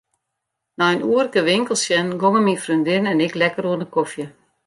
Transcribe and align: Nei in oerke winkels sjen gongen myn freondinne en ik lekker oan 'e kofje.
Nei 0.77 0.93
in 0.95 1.05
oerke 1.13 1.41
winkels 1.49 1.83
sjen 1.85 2.09
gongen 2.21 2.45
myn 2.45 2.61
freondinne 2.63 3.09
en 3.13 3.23
ik 3.27 3.33
lekker 3.41 3.65
oan 3.71 3.83
'e 3.83 3.87
kofje. 3.95 4.25